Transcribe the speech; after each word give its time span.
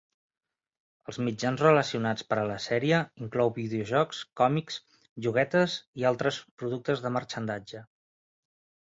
Els 1.11 1.19
mitjans 1.27 1.61
relacionats 1.65 2.25
per 2.31 2.39
a 2.45 2.47
la 2.53 2.55
sèrie 2.65 3.03
inclou 3.27 3.53
videojocs, 3.59 4.25
còmics, 4.43 4.83
juguetes 5.29 5.79
i 6.03 6.11
altres 6.15 6.45
productes 6.63 7.09
de 7.09 7.17
marxandatge. 7.21 7.89